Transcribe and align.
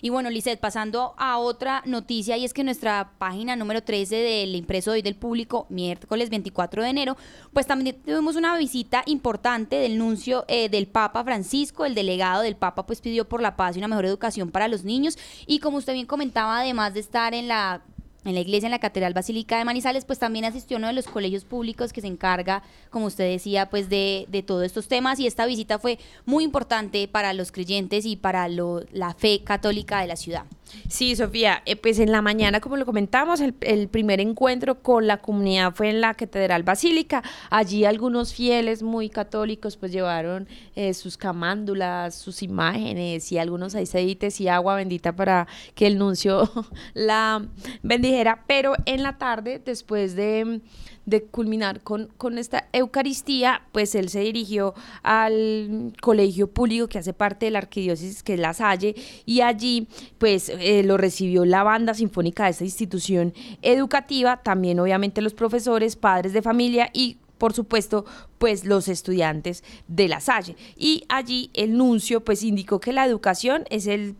Y 0.00 0.10
bueno, 0.10 0.30
Lizeth, 0.30 0.60
pasando 0.60 1.14
a 1.18 1.38
otra 1.38 1.82
noticia 1.86 2.36
y 2.36 2.44
es 2.44 2.52
que 2.52 2.64
nuestra 2.64 3.12
página 3.18 3.56
número 3.56 3.82
13 3.82 4.16
del 4.16 4.54
impreso 4.54 4.92
hoy 4.92 5.02
del 5.02 5.16
público, 5.16 5.66
miércoles 5.68 6.30
24 6.30 6.82
de 6.82 6.88
enero, 6.88 7.16
pues 7.52 7.66
también 7.66 7.96
tuvimos 8.02 8.36
una 8.36 8.56
visita 8.56 9.02
importante 9.06 9.76
del 9.76 9.98
nuncio 9.98 10.44
eh, 10.48 10.68
del 10.68 10.86
Papa 10.86 11.24
Francisco, 11.24 11.84
el 11.84 11.94
delegado 11.94 12.42
del 12.42 12.56
Papa 12.56 12.86
pues 12.86 13.00
pidió 13.00 13.28
por 13.28 13.40
la 13.40 13.56
paz 13.56 13.76
y 13.76 13.78
una 13.78 13.88
mejor 13.88 14.06
educación 14.06 14.50
para 14.50 14.68
los 14.68 14.84
niños. 14.84 15.18
Y 15.46 15.60
como 15.60 15.78
usted 15.78 15.92
bien 15.92 16.06
comentaba, 16.06 16.60
además 16.60 16.94
de 16.94 17.00
estar 17.00 17.34
en 17.34 17.48
la 17.48 17.82
en 18.26 18.34
la 18.34 18.40
iglesia, 18.40 18.66
en 18.66 18.72
la 18.72 18.80
Catedral 18.80 19.14
Basílica 19.14 19.56
de 19.56 19.64
Manizales, 19.64 20.04
pues 20.04 20.18
también 20.18 20.44
asistió 20.44 20.76
uno 20.76 20.88
de 20.88 20.92
los 20.92 21.06
colegios 21.06 21.44
públicos 21.44 21.92
que 21.92 22.00
se 22.00 22.08
encarga, 22.08 22.62
como 22.90 23.06
usted 23.06 23.30
decía, 23.30 23.70
pues 23.70 23.88
de, 23.88 24.26
de 24.28 24.42
todos 24.42 24.64
estos 24.64 24.88
temas 24.88 25.20
y 25.20 25.26
esta 25.26 25.46
visita 25.46 25.78
fue 25.78 25.98
muy 26.24 26.44
importante 26.44 27.08
para 27.08 27.32
los 27.32 27.52
creyentes 27.52 28.04
y 28.04 28.16
para 28.16 28.48
lo, 28.48 28.82
la 28.92 29.14
fe 29.14 29.42
católica 29.44 30.00
de 30.00 30.08
la 30.08 30.16
ciudad. 30.16 30.44
Sí, 30.88 31.14
Sofía, 31.14 31.62
eh, 31.64 31.76
pues 31.76 31.98
en 31.98 32.10
la 32.10 32.22
mañana, 32.22 32.60
como 32.60 32.76
lo 32.76 32.86
comentamos, 32.86 33.40
el, 33.40 33.88
primer 33.88 34.20
encuentro 34.20 34.82
con 34.82 35.06
la 35.06 35.18
comunidad 35.18 35.74
fue 35.74 35.90
en 35.90 36.00
la 36.00 36.14
Catedral 36.14 36.62
Basílica. 36.64 37.22
Allí 37.50 37.84
algunos 37.84 38.34
fieles 38.34 38.82
muy 38.82 39.08
católicos 39.08 39.76
pues 39.76 39.92
llevaron 39.92 40.48
eh, 40.74 40.92
sus 40.94 41.16
camándulas, 41.16 42.14
sus 42.14 42.42
imágenes 42.42 43.30
y 43.30 43.38
algunos 43.38 43.74
aceites 43.74 44.40
y 44.40 44.48
agua 44.48 44.76
bendita 44.76 45.14
para 45.14 45.46
que 45.74 45.86
el 45.86 45.98
nuncio 45.98 46.50
la 46.94 47.46
bendijera. 47.82 48.44
Pero 48.46 48.74
en 48.86 49.02
la 49.02 49.18
tarde, 49.18 49.60
después 49.64 50.16
de 50.16 50.60
de 51.06 51.22
culminar 51.22 51.80
con, 51.82 52.08
con 52.18 52.36
esta 52.36 52.68
Eucaristía, 52.72 53.62
pues 53.72 53.94
él 53.94 54.08
se 54.10 54.20
dirigió 54.20 54.74
al 55.02 55.92
colegio 56.02 56.50
público 56.50 56.88
que 56.88 56.98
hace 56.98 57.12
parte 57.12 57.46
de 57.46 57.52
la 57.52 57.58
arquidiócesis, 57.58 58.22
que 58.24 58.34
es 58.34 58.40
La 58.40 58.52
Salle, 58.52 58.94
y 59.24 59.40
allí 59.40 59.86
pues 60.18 60.48
eh, 60.60 60.82
lo 60.82 60.96
recibió 60.96 61.44
la 61.44 61.62
banda 61.62 61.94
sinfónica 61.94 62.44
de 62.44 62.50
esta 62.50 62.64
institución 62.64 63.34
educativa, 63.62 64.38
también 64.38 64.80
obviamente 64.80 65.22
los 65.22 65.34
profesores, 65.34 65.96
padres 65.96 66.32
de 66.32 66.42
familia 66.42 66.90
y 66.92 67.18
por 67.38 67.52
supuesto, 67.52 68.06
pues 68.38 68.64
los 68.64 68.88
estudiantes 68.88 69.62
de 69.88 70.08
la 70.08 70.20
Salle. 70.20 70.56
Y 70.76 71.04
allí 71.08 71.50
el 71.54 71.76
nuncio 71.76 72.24
pues 72.24 72.42
indicó 72.42 72.80
que 72.80 72.92
la 72.92 73.04
educación 73.04 73.64
es 73.70 73.86
el 73.86 74.16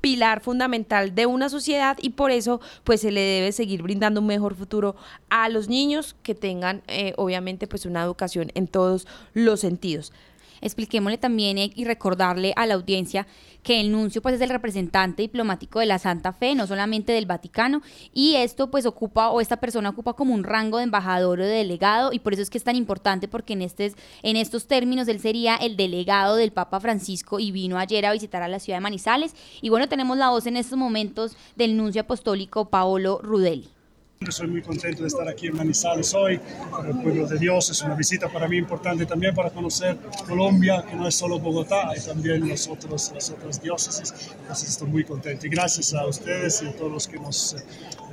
pilar 0.00 0.40
fundamental 0.40 1.14
de 1.14 1.26
una 1.26 1.48
sociedad 1.48 1.98
y 2.00 2.10
por 2.10 2.30
eso 2.30 2.60
pues 2.84 3.00
se 3.00 3.10
le 3.10 3.20
debe 3.20 3.52
seguir 3.52 3.82
brindando 3.82 4.20
un 4.20 4.26
mejor 4.26 4.54
futuro 4.54 4.94
a 5.28 5.48
los 5.48 5.68
niños 5.68 6.14
que 6.22 6.36
tengan 6.36 6.82
eh, 6.86 7.14
obviamente 7.16 7.66
pues 7.66 7.84
una 7.84 8.04
educación 8.04 8.52
en 8.54 8.68
todos 8.68 9.08
los 9.34 9.58
sentidos 9.58 10.12
expliquémosle 10.60 11.18
también 11.18 11.58
y 11.58 11.84
recordarle 11.84 12.52
a 12.56 12.66
la 12.66 12.74
audiencia 12.74 13.26
que 13.62 13.80
el 13.80 13.92
nuncio 13.92 14.22
pues 14.22 14.36
es 14.36 14.40
el 14.40 14.50
representante 14.50 15.22
diplomático 15.22 15.80
de 15.80 15.86
la 15.86 15.98
Santa 15.98 16.32
Fe, 16.32 16.54
no 16.54 16.66
solamente 16.66 17.12
del 17.12 17.26
Vaticano, 17.26 17.82
y 18.14 18.36
esto 18.36 18.70
pues 18.70 18.86
ocupa 18.86 19.30
o 19.30 19.40
esta 19.40 19.58
persona 19.58 19.90
ocupa 19.90 20.14
como 20.14 20.34
un 20.34 20.44
rango 20.44 20.78
de 20.78 20.84
embajador 20.84 21.40
o 21.40 21.44
de 21.44 21.50
delegado 21.50 22.12
y 22.12 22.18
por 22.18 22.32
eso 22.32 22.42
es 22.42 22.50
que 22.50 22.58
es 22.58 22.64
tan 22.64 22.76
importante 22.76 23.28
porque 23.28 23.52
en, 23.52 23.62
este, 23.62 23.92
en 24.22 24.36
estos 24.36 24.66
términos 24.66 25.08
él 25.08 25.20
sería 25.20 25.56
el 25.56 25.76
delegado 25.76 26.36
del 26.36 26.52
Papa 26.52 26.80
Francisco 26.80 27.38
y 27.40 27.50
vino 27.50 27.78
ayer 27.78 28.06
a 28.06 28.12
visitar 28.12 28.42
a 28.42 28.48
la 28.48 28.58
ciudad 28.58 28.78
de 28.78 28.82
Manizales 28.82 29.34
y 29.60 29.68
bueno, 29.68 29.88
tenemos 29.88 30.16
la 30.16 30.30
voz 30.30 30.46
en 30.46 30.56
estos 30.56 30.78
momentos 30.78 31.36
del 31.56 31.76
nuncio 31.76 32.02
apostólico 32.02 32.70
Paolo 32.70 33.20
Rudeli. 33.22 33.77
Soy 34.26 34.48
muy 34.48 34.62
contento 34.62 35.02
de 35.02 35.08
estar 35.08 35.26
aquí 35.28 35.46
en 35.46 35.56
Manizales 35.56 36.12
hoy, 36.12 36.40
para 36.70 36.88
el 36.90 37.00
pueblo 37.00 37.26
de 37.26 37.38
Dios. 37.38 37.70
Es 37.70 37.80
una 37.82 37.94
visita 37.94 38.28
para 38.28 38.48
mí 38.48 38.58
importante 38.58 39.06
también 39.06 39.32
para 39.32 39.48
conocer 39.48 39.96
Colombia, 40.26 40.84
que 40.86 40.96
no 40.96 41.06
es 41.06 41.14
solo 41.14 41.38
Bogotá, 41.38 41.88
hay 41.88 42.00
también 42.00 42.46
los 42.46 42.68
otros, 42.68 43.12
las 43.14 43.30
otras 43.30 43.62
diócesis. 43.62 44.12
Entonces 44.40 44.70
estoy 44.70 44.88
muy 44.88 45.04
contento. 45.04 45.46
Y 45.46 45.50
gracias 45.50 45.94
a 45.94 46.04
ustedes 46.04 46.60
y 46.62 46.66
a 46.66 46.76
todos 46.76 46.92
los 46.92 47.06
que 47.06 47.18
nos 47.18 47.56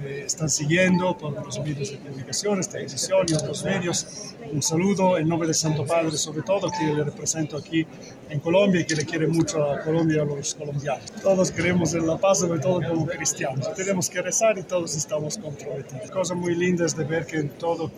eh, 0.03 0.23
están 0.25 0.49
siguiendo 0.49 1.17
por 1.17 1.43
los 1.43 1.59
medios 1.59 1.89
de 1.89 1.97
comunicación, 1.97 2.59
esta 2.59 2.77
decisión 2.77 3.25
y 3.27 3.33
otros 3.33 3.63
medios. 3.65 4.35
Un 4.53 4.61
saludo 4.61 5.17
en 5.17 5.27
nombre 5.27 5.47
de 5.47 5.55
Santo 5.55 5.85
Padre, 5.85 6.11
sobre 6.17 6.43
todo, 6.43 6.69
que 6.69 6.85
le 6.85 7.03
represento 7.03 7.57
aquí 7.57 7.85
en 8.29 8.39
Colombia 8.39 8.81
y 8.81 8.85
que 8.85 8.95
le 8.95 9.05
quiere 9.05 9.27
mucho 9.27 9.71
a 9.71 9.81
Colombia 9.81 10.17
y 10.17 10.19
a 10.19 10.25
los 10.25 10.53
colombianos. 10.53 11.11
Todos 11.23 11.51
queremos 11.51 11.93
en 11.95 12.05
la 12.05 12.17
paz, 12.17 12.39
sobre 12.39 12.59
todo 12.59 12.79
como 12.87 13.07
cristianos. 13.07 13.73
Tenemos 13.73 14.09
que 14.09 14.21
rezar 14.21 14.57
y 14.59 14.63
todos 14.63 14.95
estamos 14.95 15.37
comprometidos. 15.37 15.94
Cosa 16.11 16.33
muy 16.33 16.55
linda 16.55 16.85
es 16.85 16.95
de 16.95 17.03
ver 17.03 17.25
que 17.25 17.37
en 17.37 17.49
todo 17.49 17.91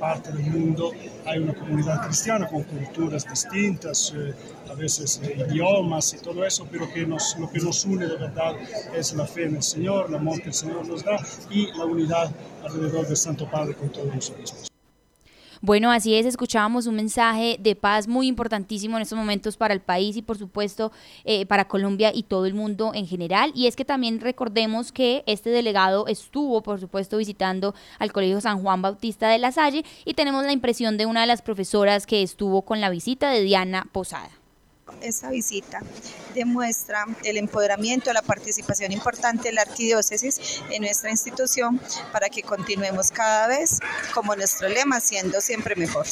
parte 0.00 0.32
del 0.32 0.46
mundo 0.46 0.92
hay 1.26 1.38
una 1.38 1.54
comunidad 1.54 2.06
cristiana 2.06 2.48
con 2.48 2.62
culturas 2.62 3.28
distintas, 3.28 4.14
eh, 4.16 4.32
a 4.70 4.74
veces 4.74 5.20
eh, 5.22 5.46
idiomas 5.46 6.14
y 6.14 6.18
todo 6.18 6.44
eso, 6.44 6.66
pero 6.70 6.90
que 6.90 7.02
lo 7.02 7.50
que 7.50 7.58
nos 7.60 7.84
une 7.84 8.06
de 8.06 8.16
verdad 8.16 8.54
es 8.96 9.12
la 9.12 9.26
fe 9.26 9.44
en 9.44 9.56
el 9.56 9.62
Señor, 9.62 10.06
el 10.08 10.14
amor 10.14 10.40
que 10.40 10.48
el 10.48 10.54
Señor 10.54 10.86
nos 10.86 11.04
da 11.04 11.18
y 11.50 11.66
la 11.76 11.84
unidad 11.84 12.30
alrededor 12.64 13.06
del 13.06 13.16
Santo 13.16 13.48
Padre 13.50 13.74
con 13.74 13.90
todos 13.90 14.14
nosotros. 14.14 14.69
Bueno, 15.62 15.90
así 15.90 16.14
es, 16.14 16.24
escuchábamos 16.24 16.86
un 16.86 16.94
mensaje 16.94 17.58
de 17.60 17.76
paz 17.76 18.08
muy 18.08 18.28
importantísimo 18.28 18.96
en 18.96 19.02
estos 19.02 19.18
momentos 19.18 19.58
para 19.58 19.74
el 19.74 19.82
país 19.82 20.16
y 20.16 20.22
por 20.22 20.38
supuesto 20.38 20.90
eh, 21.24 21.44
para 21.44 21.68
Colombia 21.68 22.12
y 22.14 22.22
todo 22.22 22.46
el 22.46 22.54
mundo 22.54 22.92
en 22.94 23.06
general. 23.06 23.52
Y 23.54 23.66
es 23.66 23.76
que 23.76 23.84
también 23.84 24.20
recordemos 24.20 24.90
que 24.90 25.22
este 25.26 25.50
delegado 25.50 26.06
estuvo, 26.06 26.62
por 26.62 26.80
supuesto, 26.80 27.18
visitando 27.18 27.74
al 27.98 28.10
Colegio 28.10 28.40
San 28.40 28.62
Juan 28.62 28.80
Bautista 28.80 29.28
de 29.28 29.38
la 29.38 29.52
Salle 29.52 29.84
y 30.06 30.14
tenemos 30.14 30.46
la 30.46 30.52
impresión 30.52 30.96
de 30.96 31.04
una 31.04 31.20
de 31.20 31.26
las 31.26 31.42
profesoras 31.42 32.06
que 32.06 32.22
estuvo 32.22 32.62
con 32.62 32.80
la 32.80 32.88
visita 32.88 33.30
de 33.30 33.42
Diana 33.42 33.86
Posada. 33.92 34.39
Esta 35.00 35.30
visita 35.30 35.80
demuestra 36.34 37.06
el 37.24 37.36
empoderamiento, 37.36 38.12
la 38.12 38.22
participación 38.22 38.92
importante 38.92 39.48
de 39.48 39.54
la 39.54 39.62
arquidiócesis 39.62 40.62
en 40.70 40.82
nuestra 40.82 41.10
institución 41.10 41.80
para 42.12 42.28
que 42.28 42.42
continuemos 42.42 43.10
cada 43.10 43.48
vez, 43.48 43.78
como 44.14 44.36
nuestro 44.36 44.68
lema, 44.68 45.00
siendo 45.00 45.40
siempre 45.40 45.74
mejor. 45.76 46.06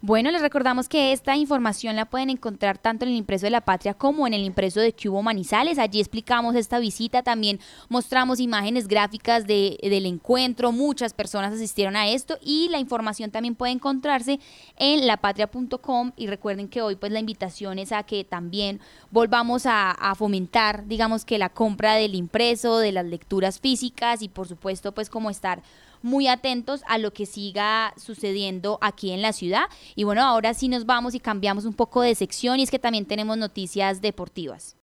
Bueno, 0.00 0.30
les 0.30 0.42
recordamos 0.42 0.88
que 0.88 1.10
esta 1.10 1.34
información 1.34 1.96
la 1.96 2.04
pueden 2.04 2.30
encontrar 2.30 2.78
tanto 2.78 3.04
en 3.04 3.10
el 3.10 3.16
impreso 3.16 3.46
de 3.46 3.50
la 3.50 3.62
patria 3.62 3.94
como 3.94 4.28
en 4.28 4.34
el 4.34 4.44
impreso 4.44 4.78
de 4.78 4.92
Cubo 4.92 5.22
Manizales. 5.22 5.76
Allí 5.76 5.98
explicamos 5.98 6.54
esta 6.54 6.78
visita, 6.78 7.24
también 7.24 7.58
mostramos 7.88 8.38
imágenes 8.38 8.86
gráficas 8.86 9.44
de, 9.44 9.76
del 9.82 10.06
encuentro, 10.06 10.70
muchas 10.70 11.14
personas 11.14 11.52
asistieron 11.52 11.96
a 11.96 12.06
esto 12.06 12.38
y 12.40 12.68
la 12.70 12.78
información 12.78 13.32
también 13.32 13.56
puede 13.56 13.72
encontrarse 13.72 14.38
en 14.76 15.04
lapatria.com 15.04 16.12
y 16.16 16.28
recuerden 16.28 16.68
que 16.68 16.80
hoy 16.80 16.94
pues 16.94 17.10
la 17.10 17.18
invitación 17.18 17.80
es 17.80 17.90
a 17.90 18.04
que 18.04 18.22
también 18.22 18.80
volvamos 19.10 19.66
a, 19.66 19.90
a 19.90 20.14
fomentar, 20.14 20.86
digamos 20.86 21.24
que 21.24 21.38
la 21.38 21.48
compra 21.48 21.94
del 21.94 22.14
impreso, 22.14 22.78
de 22.78 22.92
las 22.92 23.04
lecturas 23.04 23.58
físicas 23.58 24.22
y 24.22 24.28
por 24.28 24.46
supuesto 24.46 24.92
pues 24.92 25.10
como 25.10 25.28
estar 25.28 25.60
muy 26.02 26.28
atentos 26.28 26.82
a 26.86 26.98
lo 26.98 27.12
que 27.12 27.26
siga 27.26 27.94
sucediendo 27.96 28.78
aquí 28.80 29.10
en 29.10 29.22
la 29.22 29.32
ciudad. 29.32 29.64
Y 29.94 30.04
bueno, 30.04 30.22
ahora 30.22 30.54
sí 30.54 30.68
nos 30.68 30.86
vamos 30.86 31.14
y 31.14 31.20
cambiamos 31.20 31.64
un 31.64 31.74
poco 31.74 32.02
de 32.02 32.14
sección 32.14 32.60
y 32.60 32.62
es 32.62 32.70
que 32.70 32.78
también 32.78 33.06
tenemos 33.06 33.36
noticias 33.36 34.00
deportivas. 34.00 34.76